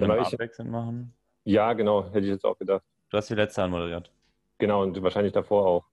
[0.00, 1.14] Können wir ich- abwechselnd machen?
[1.44, 2.84] Ja, genau, hätte ich jetzt auch gedacht.
[3.08, 4.12] Du hast die letzte anmoderiert.
[4.58, 5.84] Genau, und wahrscheinlich davor auch.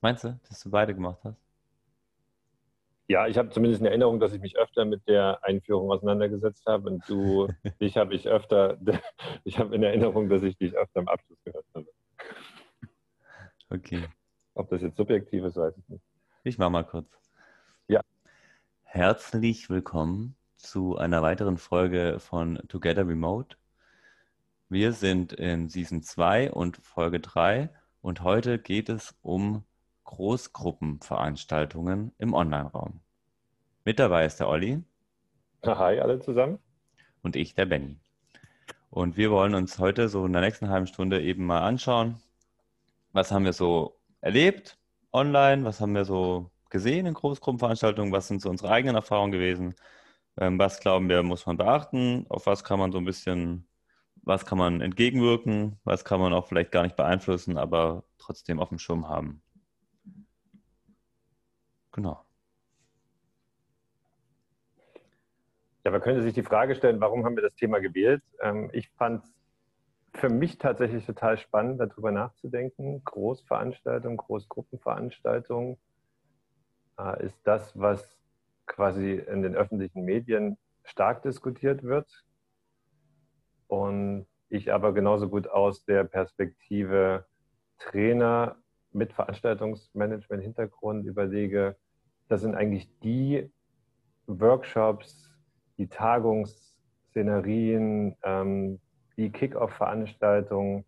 [0.00, 1.40] Meinst du, dass du beide gemacht hast?
[3.08, 6.90] Ja, ich habe zumindest in Erinnerung, dass ich mich öfter mit der Einführung auseinandergesetzt habe
[6.90, 7.48] und du,
[7.80, 8.78] dich habe ich öfter,
[9.44, 11.86] ich habe in Erinnerung, dass ich dich öfter am Abschluss gehört habe.
[13.68, 14.06] Okay.
[14.54, 16.04] Ob das jetzt subjektiv ist, weiß ich nicht.
[16.44, 17.08] Ich mach mal kurz.
[17.88, 18.00] Ja.
[18.84, 23.56] Herzlich willkommen zu einer weiteren Folge von Together Remote.
[24.68, 27.68] Wir sind in Season 2 und Folge 3
[28.00, 29.64] und heute geht es um
[30.04, 33.00] Großgruppenveranstaltungen im Online-Raum.
[33.84, 34.84] Mit dabei ist der Olli
[35.66, 36.60] Hi, alle zusammen.
[37.22, 37.96] und ich, der Benny.
[38.88, 42.22] Und wir wollen uns heute so in der nächsten halben Stunde eben mal anschauen,
[43.12, 44.78] was haben wir so erlebt
[45.12, 49.74] online, was haben wir so gesehen in Großgruppenveranstaltungen, was sind so unsere eigenen Erfahrungen gewesen,
[50.36, 53.68] was glauben wir, muss man beachten, auf was kann man so ein bisschen,
[54.22, 58.70] was kann man entgegenwirken, was kann man auch vielleicht gar nicht beeinflussen, aber trotzdem auf
[58.70, 59.42] dem Schirm haben.
[61.92, 62.24] Genau.
[65.84, 68.22] Ja, man könnte sich die Frage stellen, warum haben wir das Thema gewählt?
[68.40, 69.34] Ähm, ich fand es
[70.14, 73.02] für mich tatsächlich total spannend, darüber nachzudenken.
[73.04, 75.76] Großveranstaltungen, Großgruppenveranstaltungen
[76.98, 78.21] äh, ist das, was
[78.66, 82.08] quasi in den öffentlichen Medien stark diskutiert wird.
[83.66, 87.26] Und ich aber genauso gut aus der Perspektive
[87.78, 88.56] Trainer
[88.92, 91.76] mit Veranstaltungsmanagement-Hintergrund überlege,
[92.28, 93.50] das sind eigentlich die
[94.26, 95.30] Workshops,
[95.78, 98.78] die Tagungsszenerien, ähm,
[99.16, 100.84] die Kick-Off-Veranstaltungen,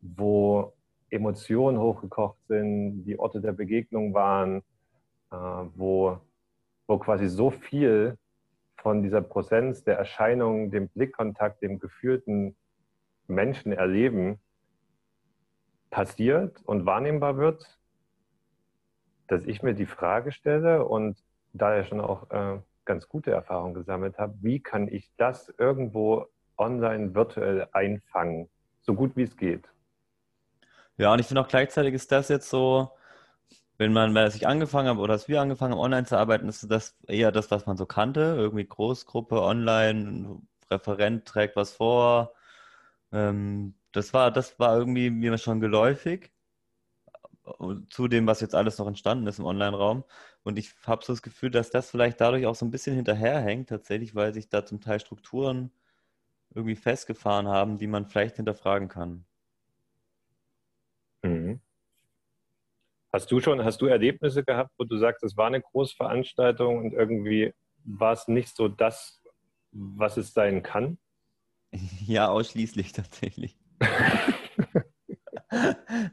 [0.00, 0.74] wo
[1.10, 4.62] Emotionen hochgekocht sind, die Orte der Begegnung waren,
[5.30, 5.36] äh,
[5.74, 6.18] wo,
[6.86, 8.16] wo quasi so viel
[8.76, 12.56] von dieser Präsenz der Erscheinung, dem Blickkontakt, dem gefühlten
[13.26, 14.38] Menschen erleben,
[15.90, 17.78] passiert und wahrnehmbar wird,
[19.28, 21.16] dass ich mir die Frage stelle und
[21.52, 26.26] da ja schon auch äh, ganz gute Erfahrungen gesammelt habe, wie kann ich das irgendwo
[26.56, 28.48] online virtuell einfangen,
[28.82, 29.68] so gut wie es geht.
[30.96, 32.90] Ja, und ich finde auch gleichzeitig ist das jetzt so,
[33.78, 36.70] wenn man, als ich angefangen habe oder als wir angefangen haben, online zu arbeiten, ist
[36.70, 38.20] das eher das, was man so kannte.
[38.38, 40.40] Irgendwie Großgruppe, online,
[40.70, 42.34] Referent trägt was vor.
[43.12, 46.32] Ähm, das war, das war irgendwie mir schon geläufig
[47.90, 50.04] zu dem, was jetzt alles noch entstanden ist im Online-Raum.
[50.42, 53.68] Und ich habe so das Gefühl, dass das vielleicht dadurch auch so ein bisschen hinterherhängt,
[53.68, 55.70] tatsächlich, weil sich da zum Teil Strukturen
[56.54, 59.26] irgendwie festgefahren haben, die man vielleicht hinterfragen kann.
[61.24, 61.60] Mhm.
[63.14, 66.94] Hast du schon, hast du Erlebnisse gehabt, wo du sagst, es war eine Großveranstaltung und
[66.94, 67.54] irgendwie
[67.84, 69.22] war es nicht so das,
[69.70, 70.98] was es sein kann?
[72.06, 73.56] Ja, ausschließlich tatsächlich.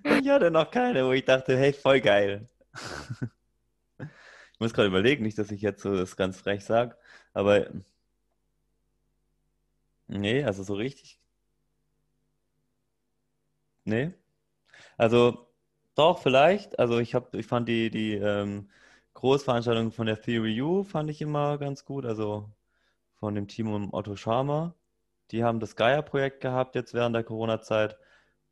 [0.03, 2.47] ich hatte noch keine, wo ich dachte, hey, voll geil.
[3.97, 6.95] ich muss gerade überlegen, nicht, dass ich jetzt so das ganz frech sage,
[7.34, 7.67] aber
[10.07, 11.19] nee, also so richtig.
[13.85, 14.13] Nee.
[14.97, 15.50] Also
[15.96, 16.79] doch, vielleicht.
[16.79, 18.69] Also ich habe, ich fand die, die ähm,
[19.13, 22.06] Großveranstaltung von der Theory U fand ich immer ganz gut.
[22.06, 22.50] Also
[23.16, 24.75] von dem Team um Otto Scharmer.
[25.31, 27.97] Die haben das Gaia-Projekt gehabt jetzt während der Corona-Zeit.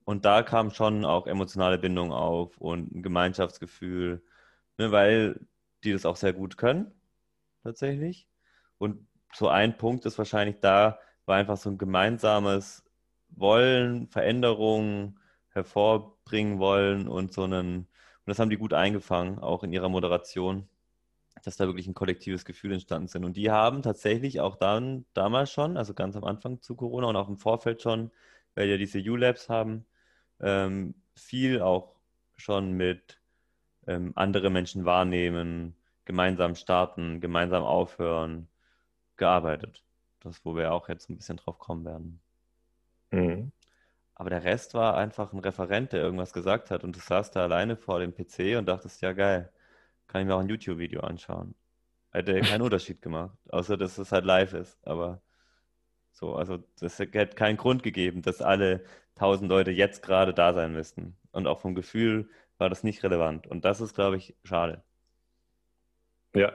[0.05, 4.23] Und da kam schon auch emotionale Bindung auf und ein Gemeinschaftsgefühl,
[4.77, 5.39] ne, weil
[5.83, 6.91] die das auch sehr gut können,
[7.63, 8.27] tatsächlich.
[8.79, 12.83] Und so ein Punkt ist wahrscheinlich da, war einfach so ein gemeinsames
[13.29, 15.18] Wollen, Veränderungen
[15.59, 17.87] hervorbringen wollen und so einen, und
[18.25, 20.67] das haben die gut eingefangen, auch in ihrer Moderation,
[21.43, 23.23] dass da wirklich ein kollektives Gefühl entstanden sind.
[23.23, 27.15] Und die haben tatsächlich auch dann, damals schon, also ganz am Anfang zu Corona und
[27.15, 28.11] auch im Vorfeld schon,
[28.55, 29.85] weil ja diese U-Labs haben,
[30.41, 31.95] ähm, viel auch
[32.35, 33.19] schon mit
[33.87, 38.47] ähm, andere Menschen wahrnehmen, gemeinsam starten, gemeinsam aufhören,
[39.17, 39.83] gearbeitet.
[40.21, 42.19] Das, wo wir auch jetzt ein bisschen drauf kommen werden.
[43.11, 43.51] Mhm.
[44.19, 47.43] Aber der Rest war einfach ein Referent, der irgendwas gesagt hat und du saßt da
[47.43, 49.49] alleine vor dem PC und dachtest, ja geil,
[50.07, 51.55] kann ich mir auch ein YouTube-Video anschauen.
[52.11, 54.77] Hätte keinen Unterschied gemacht, außer dass es halt live ist.
[54.85, 55.21] Aber
[56.11, 58.83] so, also das hätte keinen Grund gegeben, dass alle
[59.15, 61.15] tausend Leute jetzt gerade da sein müssten.
[61.31, 63.47] Und auch vom Gefühl war das nicht relevant.
[63.47, 64.83] Und das ist, glaube ich, schade.
[66.35, 66.51] Ja,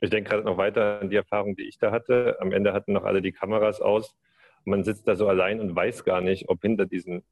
[0.00, 2.38] ich denke gerade noch weiter an die Erfahrung, die ich da hatte.
[2.40, 4.16] Am Ende hatten noch alle die Kameras aus.
[4.64, 7.22] Man sitzt da so allein und weiß gar nicht, ob hinter diesen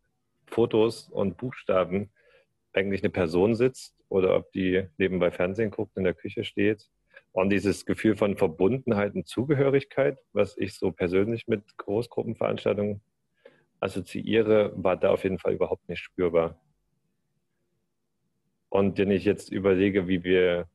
[0.46, 2.10] Fotos und Buchstaben
[2.72, 6.88] eigentlich eine Person sitzt oder ob die nebenbei Fernsehen guckt, in der Küche steht.
[7.32, 13.00] Und dieses Gefühl von Verbundenheit und Zugehörigkeit, was ich so persönlich mit Großgruppenveranstaltungen
[13.80, 16.58] assoziiere, war da auf jeden Fall überhaupt nicht spürbar.
[18.70, 20.68] Und wenn ich jetzt überlege, wie wir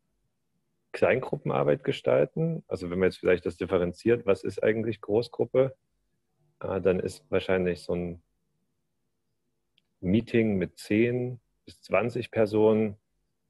[0.93, 5.75] Kleingruppenarbeit gestalten, also wenn man jetzt vielleicht das differenziert, was ist eigentlich Großgruppe,
[6.63, 8.23] dann ist wahrscheinlich so ein
[9.99, 12.97] Meeting mit 10 bis 20 Personen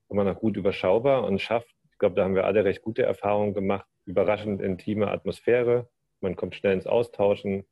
[0.09, 3.53] immer noch gut überschaubar und schafft, ich glaube, da haben wir alle recht gute Erfahrungen
[3.53, 5.89] gemacht, überraschend intime Atmosphäre.
[6.21, 7.65] Man kommt schnell ins Austauschen,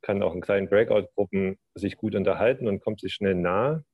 [0.00, 3.84] kann auch in kleinen Breakout-Gruppen sich gut unterhalten und kommt sich schnell nahe.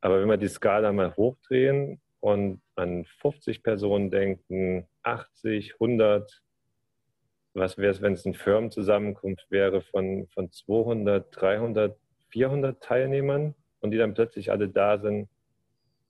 [0.00, 6.42] Aber wenn wir die Skala mal hochdrehen und an 50 Personen denken, 80, 100,
[7.56, 11.98] was wäre es, wenn es eine Firmenzusammenkunft wäre von, von 200, 300,
[12.28, 15.28] 400 Teilnehmern und die dann plötzlich alle da sind?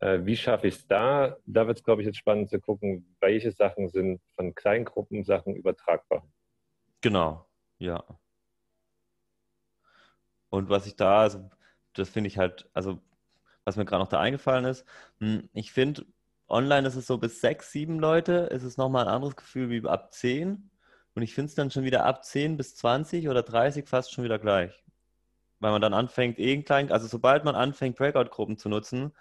[0.00, 1.36] Äh, wie schaffe ich es da?
[1.46, 6.26] Da wird es, glaube ich, jetzt spannend zu gucken, welche Sachen sind von Kleingruppensachen übertragbar.
[7.00, 7.46] Genau,
[7.78, 8.04] ja.
[10.50, 11.50] Und was ich da, also
[11.94, 12.98] das finde ich halt, also
[13.64, 14.84] was mir gerade noch da eingefallen ist,
[15.20, 16.06] hm, ich finde,
[16.48, 19.86] online ist es so bis sechs, sieben Leute, ist es nochmal ein anderes Gefühl wie
[19.86, 20.70] ab zehn.
[21.16, 24.22] Und ich finde es dann schon wieder ab 10 bis 20 oder 30 fast schon
[24.22, 24.84] wieder gleich.
[25.60, 29.12] Weil man dann anfängt, eh klein, also sobald man anfängt, Breakout-Gruppen zu nutzen,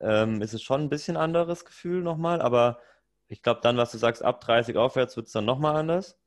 [0.00, 2.40] ähm, ist es schon ein bisschen anderes Gefühl nochmal.
[2.40, 2.78] Aber
[3.28, 6.18] ich glaube dann, was du sagst, ab 30 aufwärts wird es dann nochmal anders.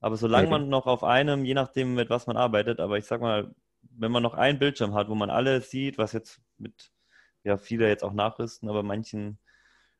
[0.00, 0.58] Aber solange okay.
[0.58, 4.10] man noch auf einem, je nachdem, mit was man arbeitet, aber ich sag mal, wenn
[4.10, 6.90] man noch einen Bildschirm hat, wo man alles sieht, was jetzt mit,
[7.44, 9.38] ja, viele jetzt auch nachrüsten, aber manchen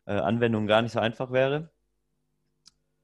[0.07, 1.71] äh, Anwendungen gar nicht so einfach wäre.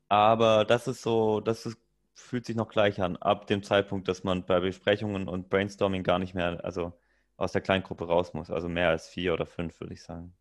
[0.09, 1.79] Aber das ist so, das ist,
[2.15, 6.19] fühlt sich noch gleich an, ab dem Zeitpunkt, dass man bei Besprechungen und Brainstorming gar
[6.19, 6.93] nicht mehr, also
[7.37, 8.51] aus der Kleingruppe raus muss.
[8.51, 10.35] Also mehr als vier oder fünf, würde ich sagen.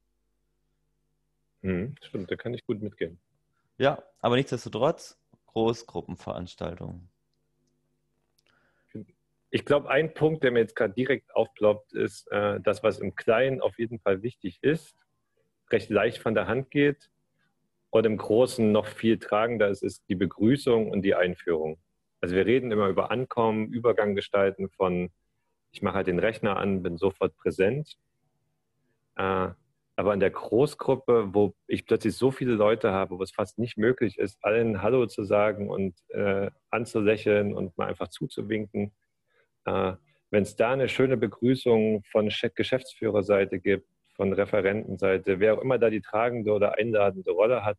[1.62, 3.20] Mhm, stimmt, da kann ich gut mitgehen.
[3.78, 7.10] Ja, aber nichtsdestotrotz Großgruppenveranstaltungen.
[9.50, 13.16] Ich glaube, ein Punkt, der mir jetzt gerade direkt aufploppt, ist äh, das, was im
[13.16, 14.96] Kleinen auf jeden Fall wichtig ist,
[15.72, 17.12] recht leicht von der Hand geht
[17.94, 21.78] und im Großen noch viel tragender ist, ist die Begrüßung und die Einführung.
[22.22, 25.12] Also wir reden immer über Ankommen, Übergang gestalten von,
[25.72, 27.96] ich mache halt den Rechner an, bin sofort präsent.
[29.16, 29.50] Äh,
[29.96, 33.78] aber in der Großgruppe, wo ich plötzlich so viele Leute habe, wo es fast nicht
[33.78, 38.92] möglich ist, allen Hallo zu sagen und äh, anzulächeln und mal einfach zuzuwinken,
[39.66, 39.94] äh,
[40.32, 45.90] Wenn es da eine schöne Begrüßung von Geschäftsführerseite gibt, von Referentenseite, wer auch immer da
[45.90, 47.78] die tragende oder einladende Rolle hat,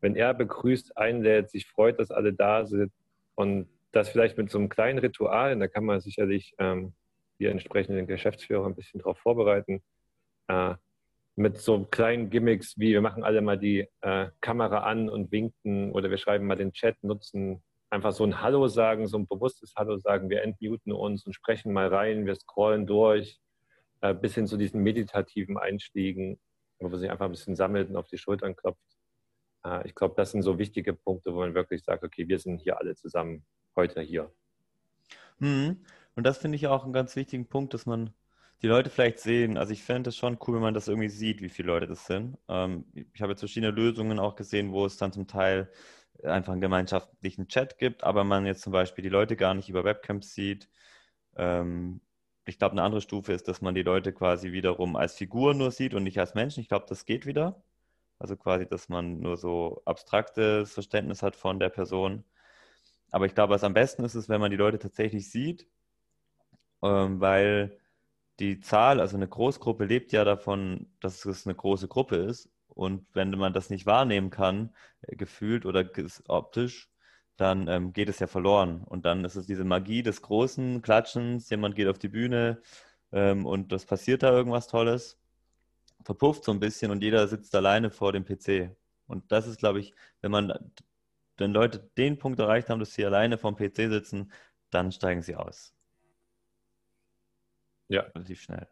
[0.00, 2.92] wenn er begrüßt, einlädt, sich freut, dass alle da sind
[3.34, 6.92] und das vielleicht mit so einem kleinen Ritual, da kann man sicherlich ähm,
[7.38, 9.82] die entsprechenden Geschäftsführer ein bisschen darauf vorbereiten,
[10.48, 10.74] äh,
[11.34, 15.92] mit so kleinen Gimmicks wie wir machen alle mal die äh, Kamera an und winken
[15.92, 19.74] oder wir schreiben mal den Chat, nutzen einfach so ein Hallo sagen, so ein bewusstes
[19.76, 20.30] Hallo sagen.
[20.30, 23.38] Wir entmuten uns und sprechen mal rein, wir scrollen durch,
[24.10, 26.38] äh, bis hin zu diesen meditativen Einstiegen,
[26.78, 28.96] wo man sich einfach ein bisschen sammelt und auf die Schultern klopft.
[29.64, 32.60] Äh, ich glaube, das sind so wichtige Punkte, wo man wirklich sagt, okay, wir sind
[32.60, 33.44] hier alle zusammen
[33.74, 34.32] heute hier.
[35.38, 35.84] Mhm.
[36.14, 38.10] Und das finde ich auch einen ganz wichtigen Punkt, dass man
[38.62, 39.58] die Leute vielleicht sehen.
[39.58, 42.06] Also ich fände es schon cool, wenn man das irgendwie sieht, wie viele Leute das
[42.06, 42.38] sind.
[42.48, 45.70] Ähm, ich habe jetzt verschiedene Lösungen auch gesehen, wo es dann zum Teil
[46.22, 49.84] einfach einen gemeinschaftlichen Chat gibt, aber man jetzt zum Beispiel die Leute gar nicht über
[49.84, 50.70] Webcams sieht.
[51.36, 52.00] Ähm,
[52.46, 55.70] ich glaube, eine andere Stufe ist, dass man die Leute quasi wiederum als Figur nur
[55.70, 56.60] sieht und nicht als Menschen.
[56.60, 57.62] Ich glaube, das geht wieder.
[58.18, 62.24] Also quasi, dass man nur so abstraktes Verständnis hat von der Person.
[63.10, 65.66] Aber ich glaube, was am besten ist, ist, wenn man die Leute tatsächlich sieht,
[66.82, 67.78] ähm, weil
[68.40, 72.50] die Zahl, also eine Großgruppe lebt ja davon, dass es eine große Gruppe ist.
[72.68, 75.88] Und wenn man das nicht wahrnehmen kann, äh, gefühlt oder
[76.28, 76.90] optisch,
[77.36, 78.82] dann ähm, geht es ja verloren.
[78.84, 82.60] Und dann ist es diese Magie des großen Klatschens, jemand geht auf die Bühne
[83.12, 85.18] ähm, und das passiert da irgendwas Tolles,
[86.02, 88.74] verpufft so ein bisschen und jeder sitzt alleine vor dem PC.
[89.06, 90.72] Und das ist, glaube ich, wenn man,
[91.36, 94.32] wenn Leute den Punkt erreicht haben, dass sie alleine vor dem PC sitzen,
[94.70, 95.72] dann steigen sie aus.
[97.88, 98.02] Ja.
[98.02, 98.66] Relativ schnell.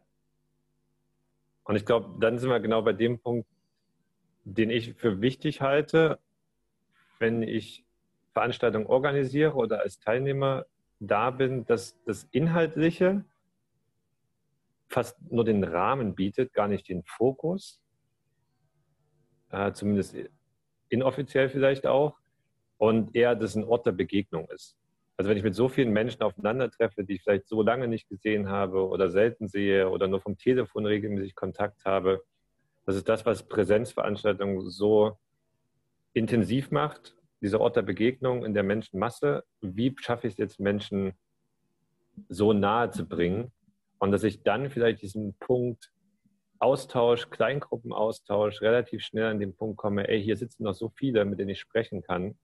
[1.63, 3.47] Und ich glaube, dann sind wir genau bei dem Punkt,
[4.43, 6.19] den ich für wichtig halte,
[7.17, 7.84] wenn ich
[8.35, 10.65] Veranstaltungen organisiere oder als Teilnehmer
[10.99, 13.23] da bin, dass das Inhaltliche
[14.89, 17.81] fast nur den Rahmen bietet, gar nicht den Fokus,
[19.51, 20.17] äh, zumindest
[20.89, 22.17] inoffiziell vielleicht auch,
[22.77, 24.75] und eher das ein Ort der Begegnung ist.
[25.15, 28.49] Also wenn ich mit so vielen Menschen aufeinandertreffe, die ich vielleicht so lange nicht gesehen
[28.49, 32.21] habe oder selten sehe oder nur vom Telefon regelmäßig Kontakt habe,
[32.85, 35.17] das ist das, was Präsenzveranstaltungen so
[36.11, 37.15] intensiv macht,
[37.45, 41.13] dieser Ort der Begegnung in der Menschenmasse, wie schaffe ich es jetzt, Menschen
[42.27, 43.51] so nahe zu bringen
[43.99, 45.91] und dass ich dann vielleicht diesen Punkt
[46.57, 51.37] Austausch, Kleingruppenaustausch relativ schnell an den Punkt komme, ey, hier sitzen noch so viele, mit
[51.37, 52.35] denen ich sprechen kann,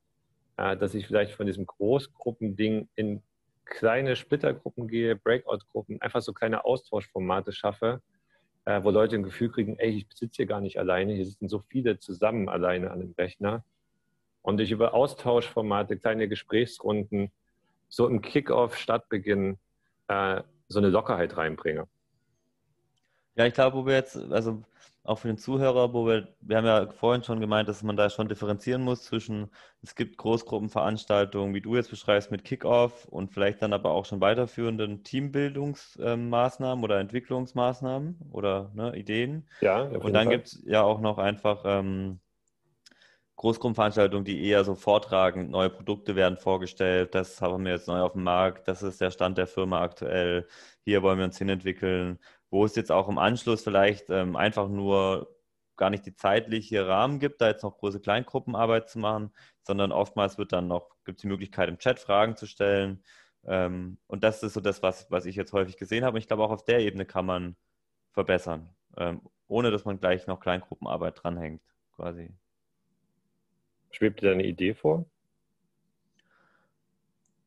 [0.58, 3.24] äh, dass ich vielleicht von diesem Großgruppending in
[3.66, 8.02] kleine Splittergruppen gehe, Breakout-Gruppen, einfach so kleine Austauschformate schaffe,
[8.66, 11.48] äh, wo Leute ein Gefühl kriegen, ey, ich sitze hier gar nicht alleine, hier sitzen
[11.48, 13.64] so viele zusammen alleine an dem Rechner.
[14.42, 17.32] Und ich über Austauschformate, kleine Gesprächsrunden,
[17.90, 19.58] so im Kickoff, Stadtbeginn,
[20.08, 21.88] äh, so eine Lockerheit reinbringe.
[23.36, 24.64] Ja, ich glaube, wo wir jetzt, also
[25.04, 28.10] auch für den Zuhörer, wo wir, wir haben ja vorhin schon gemeint, dass man da
[28.10, 29.50] schon differenzieren muss zwischen,
[29.82, 34.22] es gibt Großgruppenveranstaltungen, wie du jetzt beschreibst, mit Kickoff und vielleicht dann aber auch schon
[34.22, 39.48] weiterführenden Teambildungsmaßnahmen oder Entwicklungsmaßnahmen oder ne, Ideen.
[39.62, 42.20] Ja, und dann gibt es ja auch noch einfach ähm,
[43.42, 48.14] Großgruppenveranstaltungen, die eher so vortragen, neue Produkte werden vorgestellt, das haben wir jetzt neu auf
[48.14, 50.48] dem Markt, das ist der Stand der Firma aktuell,
[50.86, 52.20] hier wollen wir uns hinentwickeln
[52.52, 55.36] wo es jetzt auch im Anschluss vielleicht ähm, einfach nur
[55.78, 59.34] gar nicht die zeitliche Rahmen gibt, da jetzt noch große Kleingruppenarbeit zu machen,
[59.64, 63.04] sondern oftmals wird dann noch, gibt es die Möglichkeit, im Chat Fragen zu stellen.
[63.46, 66.16] Ähm, und das ist so das, was, was ich jetzt häufig gesehen habe.
[66.16, 67.56] Und ich glaube, auch auf der Ebene kann man
[68.12, 71.64] verbessern, ähm, ohne dass man gleich noch Kleingruppenarbeit dranhängt,
[71.96, 72.36] quasi.
[73.92, 75.06] Schwebt dir da eine Idee vor?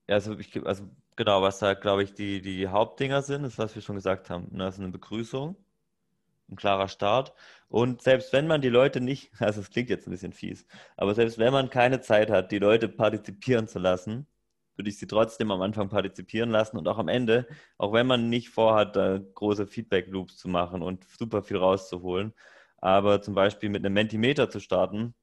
[0.06, 3.74] Ja, also, ich, also Genau, was da, glaube ich, die, die Hauptdinger sind, ist, was
[3.76, 4.48] wir schon gesagt haben.
[4.50, 4.64] Ne?
[4.64, 5.56] Das ist eine Begrüßung,
[6.50, 7.34] ein klarer Start.
[7.68, 11.14] Und selbst wenn man die Leute nicht, also es klingt jetzt ein bisschen fies, aber
[11.14, 14.26] selbst wenn man keine Zeit hat, die Leute partizipieren zu lassen,
[14.76, 17.46] würde ich sie trotzdem am Anfang partizipieren lassen und auch am Ende,
[17.78, 18.94] auch wenn man nicht vorhat,
[19.34, 22.34] große Feedback-Loops zu machen und super viel rauszuholen,
[22.78, 25.14] aber zum Beispiel mit einem Mentimeter zu starten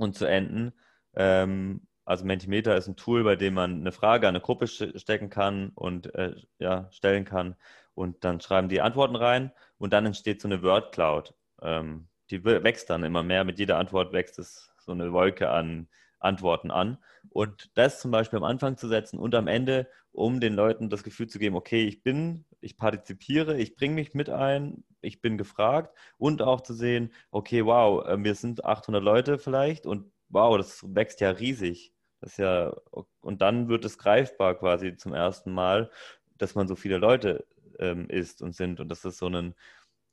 [0.00, 0.72] und zu enden,
[1.14, 5.30] ähm, also Mentimeter ist ein Tool, bei dem man eine Frage an eine Gruppe stecken
[5.30, 7.54] kann und äh, ja, stellen kann.
[7.94, 11.34] Und dann schreiben die Antworten rein und dann entsteht so eine Word Cloud.
[11.62, 13.44] Ähm, die wächst dann immer mehr.
[13.44, 15.88] Mit jeder Antwort wächst es so eine Wolke an
[16.18, 16.98] Antworten an.
[17.28, 21.02] Und das zum Beispiel am Anfang zu setzen und am Ende, um den Leuten das
[21.02, 25.38] Gefühl zu geben, okay, ich bin, ich partizipiere, ich bringe mich mit ein, ich bin
[25.38, 30.56] gefragt und auch zu sehen, okay, wow, äh, wir sind 800 Leute vielleicht und wow,
[30.56, 31.92] das wächst ja riesig.
[32.20, 32.74] Das ja,
[33.20, 35.90] und dann wird es greifbar quasi zum ersten Mal,
[36.36, 37.46] dass man so viele Leute
[37.78, 39.54] ähm, ist und sind und dass es so ein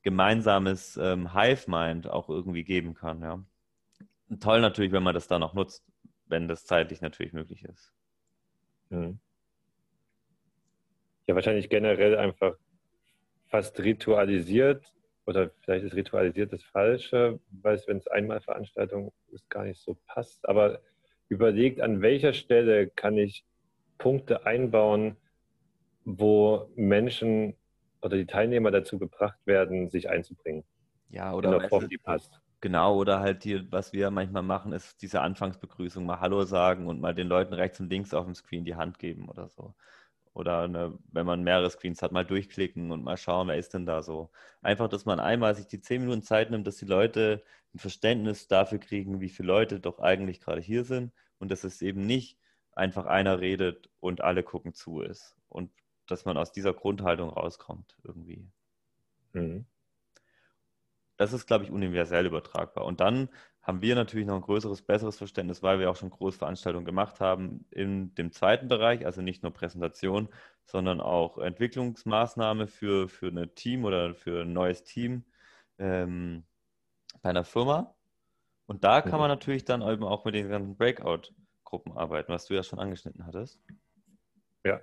[0.03, 3.43] gemeinsames ähm, Hive-Mind auch irgendwie geben kann, ja.
[4.39, 5.85] Toll natürlich, wenn man das dann auch nutzt,
[6.25, 7.93] wenn das zeitlich natürlich möglich ist.
[8.89, 9.19] Mhm.
[11.27, 12.55] Ja, wahrscheinlich generell einfach
[13.47, 14.93] fast ritualisiert
[15.25, 19.81] oder vielleicht ist ritualisiert das Falsche, weil es, wenn es einmal Veranstaltung ist, gar nicht
[19.81, 20.47] so passt.
[20.47, 20.79] Aber
[21.27, 23.43] überlegt, an welcher Stelle kann ich
[23.97, 25.17] Punkte einbauen,
[26.05, 27.55] wo Menschen
[28.01, 30.63] oder die Teilnehmer dazu gebracht werden, sich einzubringen.
[31.09, 32.39] Ja, oder in der Form, die passt.
[32.61, 36.99] Genau, oder halt hier, was wir manchmal machen, ist diese Anfangsbegrüßung, mal Hallo sagen und
[36.99, 39.75] mal den Leuten rechts und links auf dem Screen die Hand geben oder so.
[40.37, 43.87] Oder eine, wenn man mehrere Screens hat, mal durchklicken und mal schauen, wer ist denn
[43.87, 44.29] da so.
[44.61, 48.47] Einfach, dass man einmal sich die zehn Minuten Zeit nimmt, dass die Leute ein Verständnis
[48.47, 52.37] dafür kriegen, wie viele Leute doch eigentlich gerade hier sind und dass es eben nicht
[52.73, 55.35] einfach einer redet und alle gucken zu ist.
[55.49, 55.71] Und
[56.05, 58.47] dass man aus dieser Grundhaltung rauskommt irgendwie.
[59.33, 59.65] Mhm.
[61.17, 62.85] Das ist, glaube ich, universell übertragbar.
[62.85, 63.29] Und dann
[63.67, 67.65] haben wir natürlich noch ein größeres, besseres Verständnis, weil wir auch schon Großveranstaltungen gemacht haben
[67.69, 70.29] in dem zweiten Bereich, also nicht nur Präsentation,
[70.63, 75.25] sondern auch Entwicklungsmaßnahme für, für ein Team oder für ein neues Team
[75.79, 76.45] ähm,
[77.21, 77.93] bei einer Firma.
[78.67, 82.53] Und da kann man natürlich dann eben auch mit den ganzen Breakout-Gruppen arbeiten, was du
[82.53, 83.59] ja schon angeschnitten hattest.
[84.63, 84.79] Ja.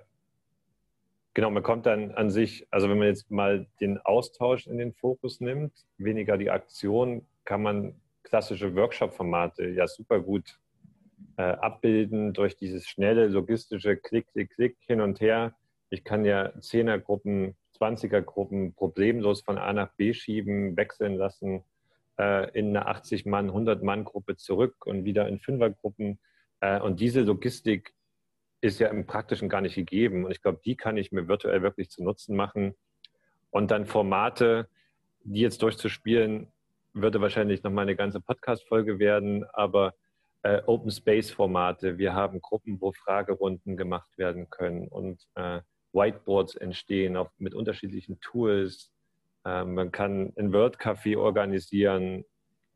[1.33, 4.93] Genau, man kommt dann an sich, also wenn man jetzt mal den Austausch in den
[4.93, 10.59] Fokus nimmt, weniger die Aktion, kann man klassische Workshop-Formate ja super gut
[11.37, 15.55] äh, abbilden durch dieses schnelle logistische Klick, Klick, Klick hin und her.
[15.89, 21.63] Ich kann ja Zehnergruppen, Zwanzigergruppen problemlos von A nach B schieben, wechseln lassen,
[22.17, 26.19] äh, in eine 80-Mann, 100-Mann-Gruppe zurück und wieder in Fünfergruppen.
[26.61, 27.93] Äh, und diese Logistik
[28.61, 30.25] ist ja im Praktischen gar nicht gegeben.
[30.25, 32.75] Und ich glaube, die kann ich mir virtuell wirklich zu Nutzen machen.
[33.51, 34.67] Und dann Formate,
[35.23, 36.47] die jetzt durchzuspielen,
[36.95, 39.93] würde wahrscheinlich nochmal eine ganze Podcast-Folge werden, aber
[40.43, 41.97] äh, Open Space-Formate.
[41.97, 45.59] Wir haben Gruppen, wo Fragerunden gemacht werden können und äh,
[45.91, 48.93] Whiteboards entstehen auch mit unterschiedlichen Tools.
[49.43, 52.23] Äh, man kann ein Word-Café organisieren,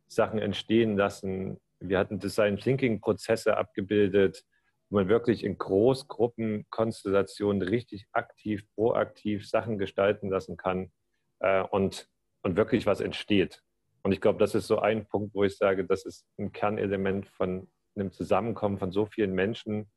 [0.08, 4.44] Sachen entstehen lassen, Wir hatten Design Thinking Prozesse abgebildet,
[4.90, 10.92] wo man wirklich in Großgruppenkonstellationen richtig aktiv, proaktiv Sachen gestalten lassen kann
[11.40, 12.10] äh, und,
[12.42, 13.64] und wirklich was entsteht.
[14.02, 17.28] Und ich glaube, das ist so ein Punkt, wo ich sage, das ist ein Kernelement
[17.28, 19.90] von einem Zusammenkommen von so vielen Menschen,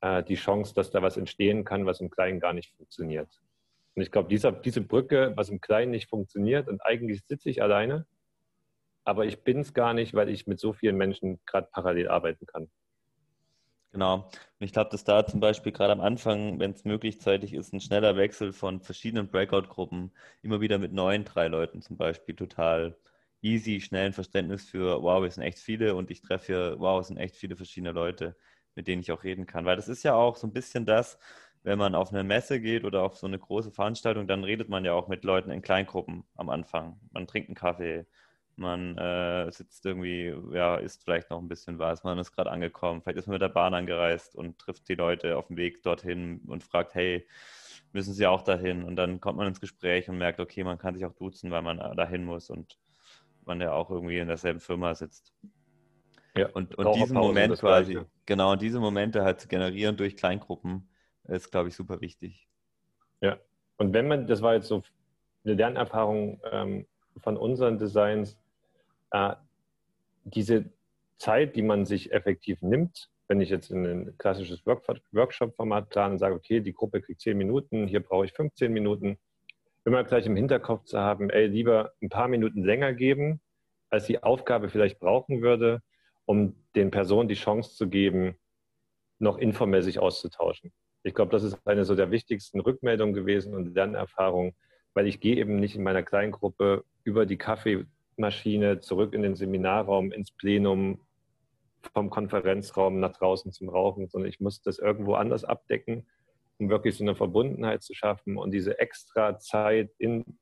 [0.00, 3.40] äh, die Chance, dass da was entstehen kann, was im Kleinen gar nicht funktioniert.
[3.94, 8.06] Und ich glaube, diese Brücke, was im Kleinen nicht funktioniert, und eigentlich sitze ich alleine,
[9.04, 12.46] aber ich bin es gar nicht, weil ich mit so vielen Menschen gerade parallel arbeiten
[12.46, 12.70] kann.
[13.92, 14.30] Genau.
[14.60, 17.72] Und ich glaube, dass da zum Beispiel gerade am Anfang, wenn es möglich zeitig ist,
[17.72, 22.96] ein schneller Wechsel von verschiedenen Breakout-Gruppen, immer wieder mit neuen drei Leuten zum Beispiel, total
[23.42, 27.08] easy, schnellen Verständnis für, wow, wir sind echt viele und ich treffe hier, wow, es
[27.08, 28.36] sind echt viele verschiedene Leute,
[28.74, 29.64] mit denen ich auch reden kann.
[29.64, 31.18] Weil das ist ja auch so ein bisschen das,
[31.62, 34.84] wenn man auf eine Messe geht oder auf so eine große Veranstaltung, dann redet man
[34.84, 36.98] ja auch mit Leuten in Kleingruppen am Anfang.
[37.12, 38.06] Man trinkt einen Kaffee,
[38.56, 43.02] man äh, sitzt irgendwie, ja, isst vielleicht noch ein bisschen was, man ist gerade angekommen,
[43.02, 46.40] vielleicht ist man mit der Bahn angereist und trifft die Leute auf dem Weg dorthin
[46.46, 47.26] und fragt, hey,
[47.92, 48.84] müssen sie auch dahin?
[48.84, 51.62] Und dann kommt man ins Gespräch und merkt, okay, man kann sich auch duzen, weil
[51.62, 52.78] man dahin muss und
[53.44, 55.32] man ja auch irgendwie in derselben Firma sitzt.
[56.36, 58.10] Ja, und, und diesen Moment quasi, Gleiche.
[58.26, 60.88] genau, diese Momente halt zu generieren durch Kleingruppen,
[61.24, 62.48] ist, glaube ich, super wichtig.
[63.20, 63.38] Ja,
[63.78, 64.82] und wenn man, das war jetzt so
[65.44, 66.86] eine Lernerfahrung ähm,
[67.18, 68.38] von unseren Designs,
[69.10, 69.34] äh,
[70.24, 70.70] diese
[71.18, 76.18] Zeit, die man sich effektiv nimmt, wenn ich jetzt in ein klassisches Workshop-Format plane und
[76.18, 79.18] sage, okay, die Gruppe kriegt 10 Minuten, hier brauche ich 15 Minuten,
[79.84, 83.40] immer gleich im Hinterkopf zu haben, ey, lieber ein paar Minuten länger geben,
[83.88, 85.82] als die Aufgabe vielleicht brauchen würde,
[86.26, 88.36] um den Personen die Chance zu geben,
[89.18, 90.72] noch informell sich auszutauschen.
[91.02, 94.54] Ich glaube, das ist eine so der wichtigsten Rückmeldungen gewesen und Lernerfahrungen,
[94.94, 99.34] weil ich gehe eben nicht in meiner kleinen Gruppe über die Kaffeemaschine zurück in den
[99.34, 101.00] Seminarraum, ins Plenum,
[101.94, 106.06] vom Konferenzraum nach draußen zum Rauchen, sondern ich muss das irgendwo anders abdecken
[106.60, 110.38] um wirklich so eine Verbundenheit zu schaffen und diese extra Zeit in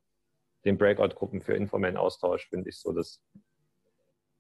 [0.64, 3.23] den Breakout-Gruppen für informellen Austausch finde ich so das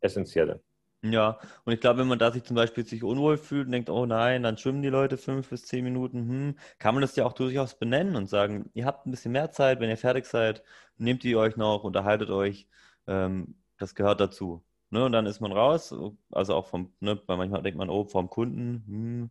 [0.00, 0.62] Essentielle.
[1.02, 3.88] Ja, und ich glaube, wenn man da sich zum Beispiel sich unwohl fühlt und denkt,
[3.88, 7.24] oh nein, dann schwimmen die Leute fünf bis zehn Minuten, hm, kann man das ja
[7.24, 10.64] auch durchaus benennen und sagen, ihr habt ein bisschen mehr Zeit, wenn ihr fertig seid,
[10.96, 12.68] nehmt ihr euch noch, unterhaltet euch,
[13.06, 14.64] ähm, das gehört dazu.
[14.90, 15.94] Ne, und dann ist man raus,
[16.32, 19.30] also auch vom, ne, weil manchmal denkt man, oh, vom Kunden, hm,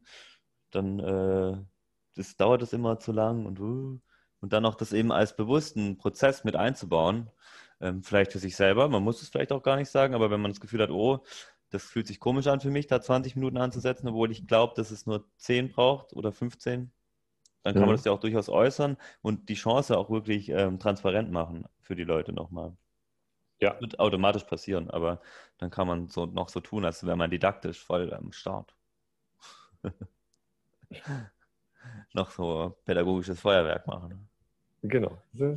[0.71, 1.57] dann äh,
[2.17, 3.99] das dauert es immer zu lang und, uh,
[4.41, 7.29] und dann noch das eben als bewussten Prozess mit einzubauen,
[7.79, 10.41] ähm, vielleicht für sich selber, man muss es vielleicht auch gar nicht sagen, aber wenn
[10.41, 11.23] man das Gefühl hat, oh,
[11.69, 14.91] das fühlt sich komisch an für mich, da 20 Minuten anzusetzen, obwohl ich glaube, dass
[14.91, 16.91] es nur 10 braucht oder 15,
[17.63, 17.87] dann kann mhm.
[17.87, 21.95] man das ja auch durchaus äußern und die Chance auch wirklich ähm, transparent machen für
[21.95, 22.75] die Leute nochmal.
[23.59, 23.71] Ja.
[23.71, 25.21] Das wird automatisch passieren, aber
[25.57, 28.75] dann kann man so noch so tun, als wäre man didaktisch voll am Start.
[32.13, 34.27] noch so pädagogisches Feuerwerk machen.
[34.83, 35.17] Genau.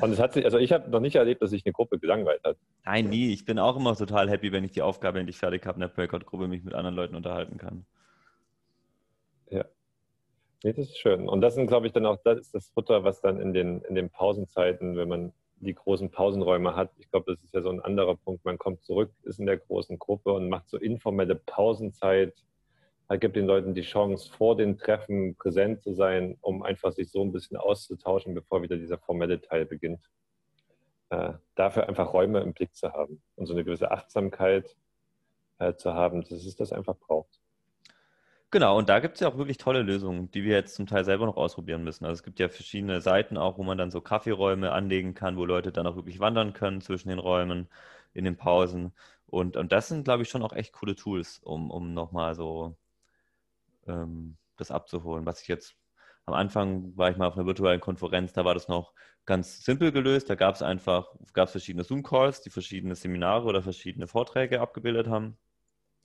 [0.00, 2.42] Und es hat sich, also ich habe noch nicht erlebt, dass sich eine Gruppe gelangweilt
[2.44, 2.56] hat.
[2.84, 3.32] Nein, nie.
[3.32, 5.88] Ich bin auch immer total happy, wenn ich die Aufgabe endlich fertig habe, in der
[5.88, 7.84] Breakout-Gruppe mich mit anderen Leuten unterhalten kann.
[9.50, 9.64] Ja.
[10.62, 11.28] Nee, das ist schön.
[11.28, 13.82] Und das sind, glaube ich, dann auch, das ist das Futter, was dann in den,
[13.82, 17.68] in den Pausenzeiten, wenn man die großen Pausenräume hat, ich glaube, das ist ja so
[17.68, 18.44] ein anderer Punkt.
[18.44, 22.34] Man kommt zurück, ist in der großen Gruppe und macht so informelle Pausenzeit
[23.16, 27.22] gibt den Leuten die Chance, vor den Treffen präsent zu sein, um einfach sich so
[27.22, 30.08] ein bisschen auszutauschen, bevor wieder dieser formelle Teil beginnt.
[31.08, 34.76] Äh, dafür einfach Räume im Blick zu haben und so eine gewisse Achtsamkeit
[35.58, 37.40] äh, zu haben, dass es das einfach braucht.
[38.52, 41.04] Genau, und da gibt es ja auch wirklich tolle Lösungen, die wir jetzt zum Teil
[41.04, 42.04] selber noch ausprobieren müssen.
[42.04, 45.44] Also es gibt ja verschiedene Seiten auch, wo man dann so Kaffeeräume anlegen kann, wo
[45.44, 47.68] Leute dann auch wirklich wandern können zwischen den Räumen,
[48.12, 48.92] in den Pausen.
[49.26, 52.76] Und, und das sind, glaube ich, schon auch echt coole Tools, um, um nochmal so
[53.86, 55.26] ähm, das abzuholen.
[55.26, 55.76] Was ich jetzt
[56.26, 58.92] am Anfang war ich mal auf einer virtuellen Konferenz, da war das noch
[59.26, 60.30] ganz simpel gelöst.
[60.30, 65.08] Da gab es einfach, gab es verschiedene Zoom-Calls, die verschiedene Seminare oder verschiedene Vorträge abgebildet
[65.08, 65.38] haben.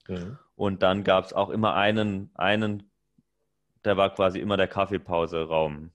[0.07, 0.37] Mhm.
[0.55, 2.91] Und dann gab es auch immer einen, einen,
[3.83, 5.91] der war quasi immer der Kaffeepause-Raum.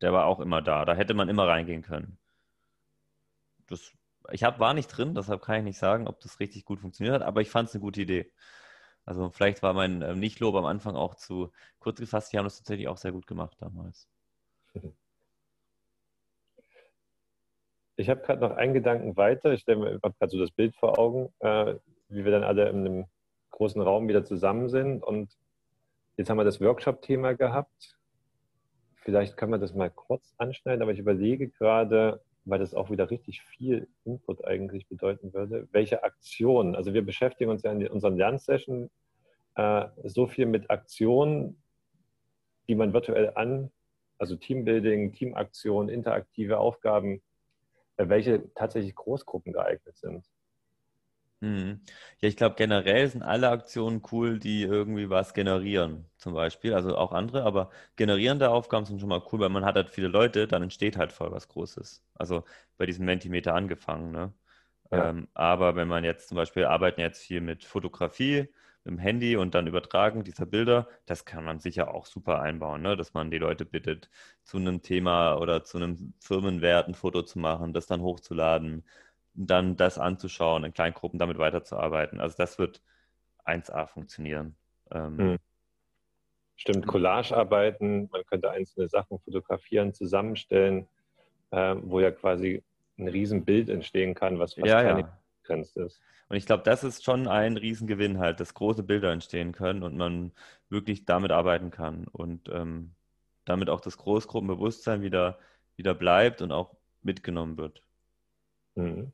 [0.00, 0.84] Der war auch immer da.
[0.84, 2.18] Da hätte man immer reingehen können.
[3.66, 3.92] Das,
[4.30, 7.14] ich hab, war nicht drin, deshalb kann ich nicht sagen, ob das richtig gut funktioniert
[7.14, 8.32] hat, aber ich fand es eine gute Idee.
[9.04, 12.32] Also vielleicht war mein ähm, Nichtlob am Anfang auch zu kurz gefasst.
[12.32, 14.08] Die haben das tatsächlich auch sehr gut gemacht damals.
[17.96, 19.52] Ich habe gerade noch einen Gedanken weiter.
[19.52, 21.74] Ich stelle mir gerade so das Bild vor Augen, äh,
[22.08, 23.04] wie wir dann alle in einem
[23.50, 25.02] großen Raum wieder zusammen sind.
[25.02, 25.36] Und
[26.16, 27.98] jetzt haben wir das Workshop-Thema gehabt.
[29.02, 33.10] Vielleicht können wir das mal kurz anschneiden, aber ich überlege gerade, weil das auch wieder
[33.10, 35.68] richtig viel Input eigentlich bedeuten würde.
[35.72, 38.90] Welche Aktionen, also wir beschäftigen uns ja in unseren Lernsessions
[39.56, 41.62] äh, so viel mit Aktionen,
[42.68, 43.70] die man virtuell an,
[44.18, 47.22] also Teambuilding, Teamaktionen, interaktive Aufgaben,
[47.96, 50.24] äh, welche tatsächlich Großgruppen geeignet sind.
[51.42, 51.80] Hm.
[52.20, 56.74] Ja, ich glaube, generell sind alle Aktionen cool, die irgendwie was generieren, zum Beispiel.
[56.74, 60.08] Also auch andere, aber generierende Aufgaben sind schon mal cool, weil man hat halt viele
[60.08, 62.04] Leute, dann entsteht halt voll was Großes.
[62.14, 62.44] Also
[62.76, 64.34] bei diesem Mentimeter angefangen, ne?
[64.92, 65.10] Ja.
[65.10, 68.48] Ähm, aber wenn man jetzt zum Beispiel arbeiten jetzt viel mit Fotografie,
[68.84, 72.82] mit dem Handy und dann übertragen dieser Bilder, das kann man sicher auch super einbauen,
[72.82, 72.96] ne?
[72.96, 74.10] dass man die Leute bittet,
[74.42, 78.84] zu einem Thema oder zu einem Firmenwert ein Foto zu machen, das dann hochzuladen
[79.34, 82.20] dann das anzuschauen, in Kleingruppen damit weiterzuarbeiten.
[82.20, 82.82] Also das wird
[83.44, 84.56] 1A funktionieren.
[84.90, 85.38] Ähm, hm.
[86.56, 90.86] Stimmt, Collage-Arbeiten, man könnte einzelne Sachen fotografieren, zusammenstellen,
[91.52, 92.62] äh, wo ja quasi
[92.98, 95.18] ein Riesenbild entstehen kann, was fast ja, ja.
[95.42, 96.02] begrenzt ist.
[96.28, 99.96] Und ich glaube, das ist schon ein Riesengewinn halt, dass große Bilder entstehen können und
[99.96, 100.32] man
[100.68, 102.94] wirklich damit arbeiten kann und ähm,
[103.46, 105.38] damit auch das Großgruppenbewusstsein wieder,
[105.76, 107.82] wieder bleibt und auch mitgenommen wird.
[108.76, 109.12] Mhm.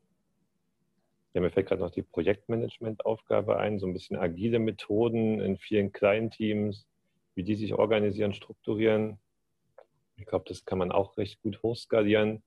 [1.33, 5.91] Ja, mir fällt gerade noch die Projektmanagement-Aufgabe ein, so ein bisschen agile Methoden in vielen
[5.91, 6.87] kleinen Teams,
[7.35, 9.19] wie die sich organisieren, strukturieren.
[10.15, 12.41] Ich glaube, das kann man auch recht gut hochskalieren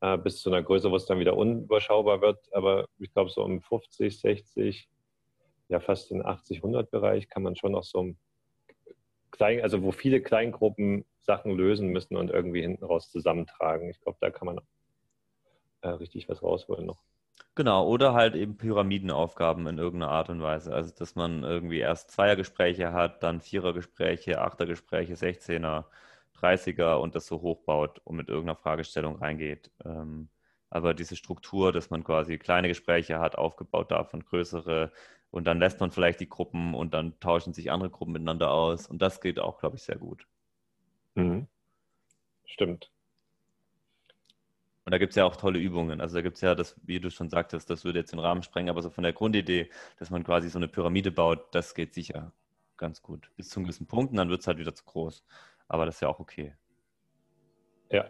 [0.00, 2.38] äh, bis zu einer Größe, wo es dann wieder unüberschaubar wird.
[2.52, 4.88] Aber ich glaube, so um 50, 60,
[5.68, 8.14] ja fast in 80, 100 Bereich kann man schon noch so
[9.30, 13.90] klein, also wo viele Kleingruppen Sachen lösen müssen und irgendwie hinten raus zusammentragen.
[13.90, 14.60] Ich glaube, da kann man
[15.82, 17.02] äh, richtig was rausholen noch.
[17.58, 20.72] Genau, oder halt eben Pyramidenaufgaben in irgendeiner Art und Weise.
[20.72, 25.86] Also, dass man irgendwie erst Zweiergespräche hat, dann Vierergespräche, Achtergespräche, Sechzehner,
[26.34, 29.72] Dreißiger und das so hochbaut und mit irgendeiner Fragestellung reingeht.
[29.84, 30.28] Ähm,
[30.70, 34.92] aber diese Struktur, dass man quasi kleine Gespräche hat, aufgebaut davon größere
[35.30, 38.86] und dann lässt man vielleicht die Gruppen und dann tauschen sich andere Gruppen miteinander aus
[38.86, 40.28] und das geht auch, glaube ich, sehr gut.
[41.16, 41.46] Mhm.
[42.46, 42.90] Stimmt.
[44.88, 46.00] Und da gibt es ja auch tolle Übungen.
[46.00, 48.42] Also da gibt es ja, das, wie du schon sagtest, das würde jetzt den Rahmen
[48.42, 51.92] sprengen, aber so von der Grundidee, dass man quasi so eine Pyramide baut, das geht
[51.92, 52.32] sicher
[52.78, 53.30] ganz gut.
[53.36, 55.26] Bis zu einem gewissen Punkt und dann wird es halt wieder zu groß.
[55.68, 56.54] Aber das ist ja auch okay.
[57.90, 58.08] Ja.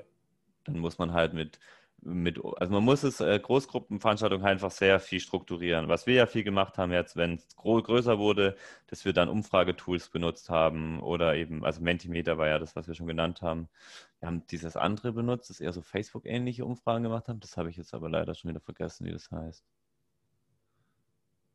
[0.66, 1.58] Dann muss man halt mit
[2.02, 5.88] mit, also man muss es äh, Großgruppenveranstaltungen halt einfach sehr viel strukturieren.
[5.88, 8.56] Was wir ja viel gemacht haben jetzt, wenn es größer wurde,
[8.87, 12.94] dass wir dann Umfragetools benutzt haben oder eben, also Mentimeter war ja das, was wir
[12.94, 13.68] schon genannt haben.
[14.20, 17.40] Wir haben dieses andere benutzt, das eher so Facebook-ähnliche Umfragen gemacht haben.
[17.40, 19.64] Das habe ich jetzt aber leider schon wieder vergessen, wie das heißt.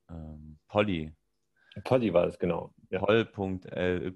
[0.09, 1.13] Ähm, Polly
[1.83, 2.73] Polly war es, genau.
[2.89, 2.99] Ja.
[2.99, 4.13] Poll.ly.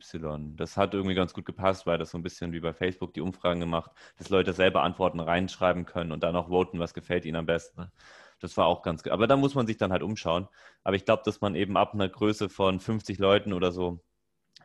[0.56, 3.22] Das hat irgendwie ganz gut gepasst, weil das so ein bisschen wie bei Facebook die
[3.22, 7.38] Umfragen gemacht, dass Leute selber Antworten reinschreiben können und dann auch voten, was gefällt ihnen
[7.38, 7.92] am besten.
[8.40, 9.12] Das war auch ganz gut.
[9.12, 10.48] Aber da muss man sich dann halt umschauen.
[10.84, 14.04] Aber ich glaube, dass man eben ab einer Größe von 50 Leuten oder so,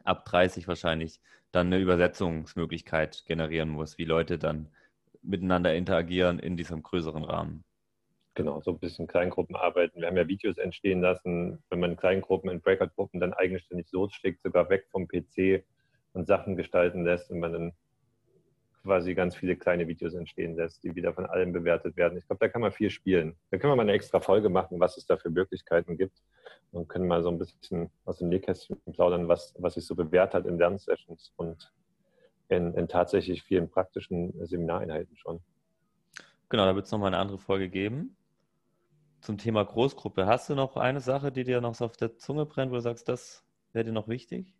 [0.05, 1.21] ab 30 wahrscheinlich,
[1.53, 4.69] dann eine Übersetzungsmöglichkeit generieren muss, wie Leute dann
[5.23, 7.65] miteinander interagieren in diesem größeren Rahmen.
[8.35, 10.01] Genau, so ein bisschen Kleingruppen arbeiten.
[10.01, 14.71] Wir haben ja Videos entstehen lassen, wenn man Kleingruppen in Breakout-Gruppen dann eigenständig losschlägt, sogar
[14.71, 15.65] weg vom PC
[16.15, 17.73] und Sachen gestalten lässt und man dann
[18.83, 22.17] quasi ganz viele kleine Videos entstehen lässt, die wieder von allen bewertet werden.
[22.17, 23.37] Ich glaube, da kann man viel spielen.
[23.51, 26.17] Da können wir mal eine extra Folge machen, was es da für Möglichkeiten gibt
[26.73, 30.33] und können mal so ein bisschen aus dem Nähkästchen plaudern, was, was sich so bewährt
[30.33, 31.71] hat in Lernsessions und
[32.49, 35.41] in, in tatsächlich vielen praktischen Seminareinheiten schon.
[36.49, 38.17] Genau, da wird es nochmal eine andere Folge geben
[39.23, 40.27] zum Thema Großgruppe.
[40.27, 42.83] Hast du noch eine Sache, die dir noch so auf der Zunge brennt, wo du
[42.83, 44.53] sagst, das wäre dir noch wichtig?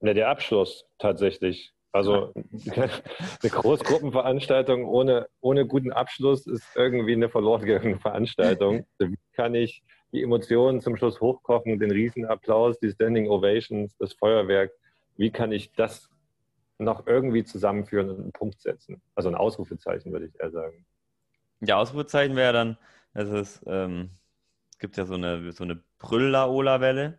[0.00, 1.72] Ja, der Abschluss tatsächlich.
[1.90, 2.32] Also
[2.74, 2.90] eine
[3.42, 8.86] Großgruppenveranstaltung ohne, ohne guten Abschluss ist irgendwie eine verloren gegangene Veranstaltung.
[8.98, 9.82] Wie kann ich
[10.12, 14.72] die Emotionen zum Schluss hochkochen, den Riesenapplaus, die Standing Ovations, das Feuerwerk,
[15.16, 16.10] wie kann ich das
[16.78, 19.00] noch irgendwie zusammenführen und einen Punkt setzen?
[19.14, 20.84] Also ein Ausrufezeichen, würde ich eher sagen.
[21.60, 22.78] Ja, Ausrufezeichen wäre dann,
[23.14, 24.10] also es ähm,
[24.78, 27.18] gibt ja so eine, so eine Brüll-Laola-Welle.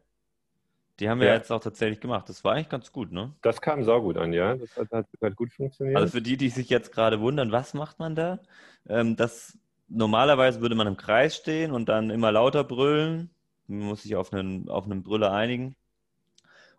[1.00, 1.34] Die haben wir ja.
[1.34, 2.30] jetzt auch tatsächlich gemacht.
[2.30, 3.34] Das war eigentlich ganz gut, ne?
[3.42, 4.56] Das kam saugut an, ja.
[4.56, 5.98] Das hat, hat, hat, gut funktioniert.
[5.98, 8.40] Also für die, die sich jetzt gerade wundern, was macht man da?
[8.88, 13.32] Ähm, das, normalerweise würde man im Kreis stehen und dann immer lauter brüllen.
[13.68, 15.76] Man muss sich auf einen, auf einen Brüller einigen.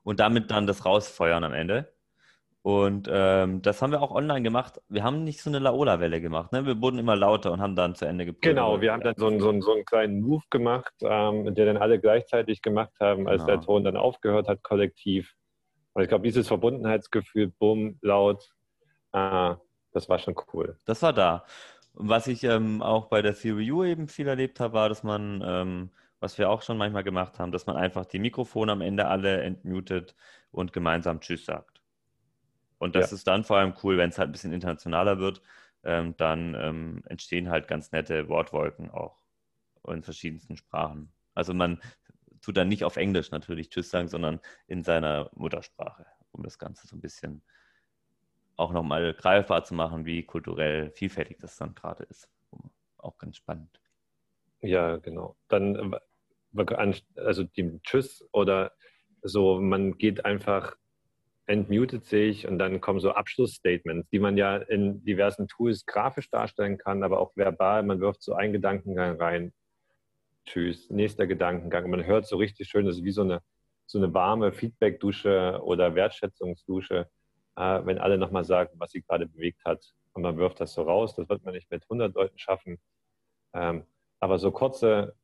[0.04, 1.93] Und damit dann das rausfeuern am Ende.
[2.64, 4.80] Und ähm, das haben wir auch online gemacht.
[4.88, 6.50] Wir haben nicht so eine Laola-Welle gemacht.
[6.50, 6.64] Ne?
[6.64, 8.40] Wir wurden immer lauter und haben dann zu Ende gebrüllt.
[8.40, 11.66] Genau, wir haben dann so einen, so einen, so einen kleinen Move gemacht, ähm, der
[11.66, 13.58] dann alle gleichzeitig gemacht haben, als genau.
[13.58, 15.34] der Ton dann aufgehört hat, kollektiv.
[15.92, 18.48] Und ich glaube, dieses Verbundenheitsgefühl, bumm, laut,
[19.12, 19.54] äh,
[19.92, 20.78] das war schon cool.
[20.86, 21.44] Das war da.
[21.92, 25.90] was ich ähm, auch bei der CRU eben viel erlebt habe, war, dass man, ähm,
[26.18, 29.42] was wir auch schon manchmal gemacht haben, dass man einfach die Mikrofone am Ende alle
[29.42, 30.16] entmutet
[30.50, 31.73] und gemeinsam Tschüss sagt.
[32.84, 33.14] Und das ja.
[33.14, 35.40] ist dann vor allem cool, wenn es halt ein bisschen internationaler wird,
[35.84, 39.16] ähm, dann ähm, entstehen halt ganz nette Wortwolken auch
[39.88, 41.10] in verschiedensten Sprachen.
[41.32, 41.80] Also man
[42.42, 46.86] tut dann nicht auf Englisch natürlich Tschüss sagen, sondern in seiner Muttersprache, um das Ganze
[46.86, 47.40] so ein bisschen
[48.56, 52.28] auch nochmal greifbar zu machen, wie kulturell vielfältig das dann gerade ist.
[52.98, 53.80] Auch ganz spannend.
[54.60, 55.36] Ja, genau.
[55.48, 55.94] Dann,
[56.54, 58.72] äh, also dem Tschüss oder
[59.22, 60.76] so, man geht einfach,
[61.46, 66.78] entmutet sich und dann kommen so Abschlussstatements, die man ja in diversen Tools grafisch darstellen
[66.78, 67.82] kann, aber auch verbal.
[67.82, 69.52] Man wirft so einen Gedankengang rein.
[70.46, 71.90] Tschüss, nächster Gedankengang.
[71.90, 73.40] Man hört so richtig schön, das ist wie so eine,
[73.86, 77.08] so eine warme Feedback-Dusche oder Wertschätzungsdusche
[77.56, 79.94] äh, wenn alle nochmal sagen, was sie gerade bewegt hat.
[80.12, 81.14] Und man wirft das so raus.
[81.16, 82.80] Das wird man nicht mit 100 Leuten schaffen.
[83.52, 83.84] Ähm,
[84.20, 85.16] aber so kurze,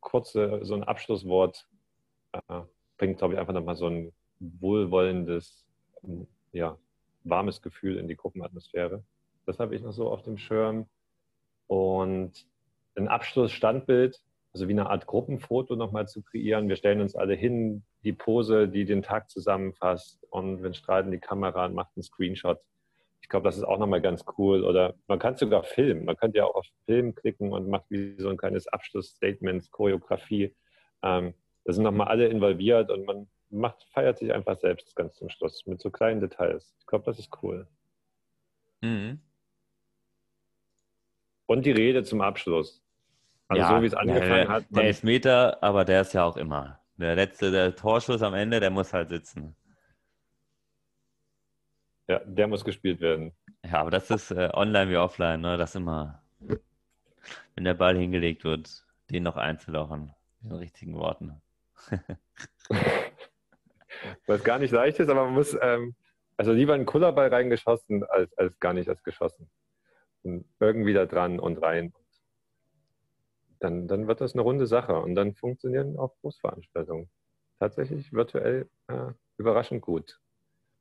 [0.00, 1.66] kurze, so ein Abschlusswort
[2.32, 2.62] äh,
[2.98, 5.64] bringt, glaube ich, einfach nochmal so ein wohlwollendes,
[6.52, 6.78] ja,
[7.24, 9.02] warmes Gefühl in die Gruppenatmosphäre.
[9.46, 10.86] Das habe ich noch so auf dem Schirm.
[11.66, 12.46] Und
[12.96, 14.22] ein Abschlussstandbild,
[14.52, 16.68] also wie eine Art Gruppenfoto nochmal zu kreieren.
[16.68, 21.12] Wir stellen uns alle hin, die Pose, die den Tag zusammenfasst und wenn strahlt in
[21.12, 22.60] die Kamera und macht einen Screenshot.
[23.20, 24.64] Ich glaube, das ist auch nochmal ganz cool.
[24.64, 26.04] Oder man kann sogar filmen.
[26.04, 30.54] Man könnte ja auch auf Film klicken und macht wie so ein kleines Abschlussstatement, Choreografie.
[31.02, 35.28] Ähm, da sind nochmal alle involviert und man macht, feiert sich einfach selbst ganz zum
[35.28, 36.74] Schluss mit so kleinen Details.
[36.78, 37.66] Ich glaube, das ist cool.
[38.80, 39.20] Mhm.
[41.46, 42.82] Und die Rede zum Abschluss.
[43.48, 44.64] Also ja, so wie es angefangen der, hat.
[44.70, 46.80] Der Elfmeter, aber der ist ja auch immer.
[46.96, 49.54] Der letzte, der Torschuss am Ende, der muss halt sitzen.
[52.08, 53.32] Ja, der muss gespielt werden.
[53.64, 55.56] Ja, aber das ist äh, online wie offline, ne?
[55.56, 56.22] Das immer,
[57.54, 60.14] wenn der Ball hingelegt wird, den noch einzulochen.
[60.42, 61.40] In den richtigen Worten.
[64.26, 65.94] Was gar nicht leicht ist, aber man muss, ähm,
[66.36, 69.50] also lieber einen Kullerball reingeschossen, als, als gar nicht als geschossen.
[70.22, 71.92] Und irgendwie da dran und rein
[73.60, 77.08] dann, dann wird das eine runde Sache und dann funktionieren auch Großveranstaltungen.
[77.58, 80.20] Tatsächlich virtuell äh, überraschend gut.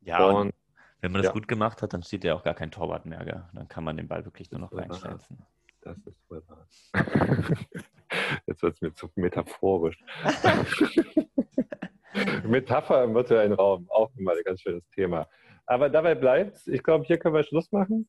[0.01, 0.53] Ja, und, und
[1.01, 1.33] wenn man das ja.
[1.33, 3.23] gut gemacht hat, dann steht ja auch gar kein Torwart mehr.
[3.23, 3.43] Gell?
[3.53, 5.45] Dann kann man den Ball wirklich nur noch reinschmelzen.
[5.81, 6.67] Das ist wohl wahr.
[8.47, 10.03] Jetzt wird es mir zu metaphorisch.
[12.47, 15.28] Metapher im virtuellen Raum, auch mal ein ganz schönes Thema.
[15.65, 18.08] Aber dabei bleibt Ich glaube, hier können wir Schluss machen.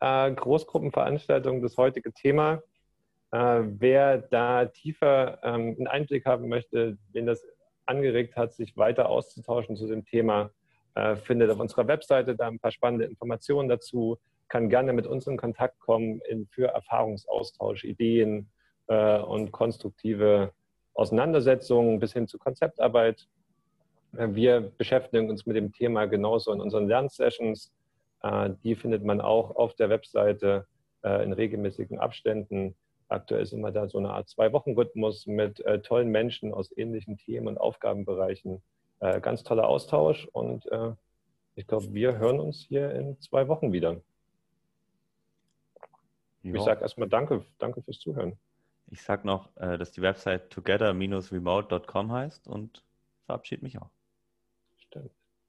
[0.00, 2.62] Äh, Großgruppenveranstaltung, das heutige Thema.
[3.32, 7.46] Äh, wer da tiefer ähm, einen Einblick haben möchte, wen das
[7.86, 10.50] angeregt hat, sich weiter auszutauschen zu dem Thema,
[10.94, 15.26] äh, findet auf unserer Webseite da ein paar spannende Informationen dazu, kann gerne mit uns
[15.26, 18.48] in Kontakt kommen für Erfahrungsaustausch, Ideen
[18.86, 20.52] und konstruktive
[20.94, 23.26] Auseinandersetzungen bis hin zu Konzeptarbeit.
[24.12, 27.72] Wir beschäftigen uns mit dem Thema genauso in unseren Lernsessions.
[28.64, 30.66] Die findet man auch auf der Webseite
[31.02, 32.74] in regelmäßigen Abständen.
[33.08, 37.46] Aktuell sind wir da so eine Art Zwei-Wochen-Rhythmus mit äh, tollen Menschen aus ähnlichen Themen
[37.46, 38.62] und Aufgabenbereichen.
[38.98, 40.92] Äh, ganz toller Austausch und äh,
[41.54, 44.00] ich glaube, wir hören uns hier in zwei Wochen wieder.
[46.42, 46.54] Ja.
[46.54, 48.38] Ich sage erstmal danke, danke fürs Zuhören.
[48.88, 52.84] Ich sage noch, äh, dass die Website together-remote.com heißt und
[53.26, 53.90] verabschiede mich auch.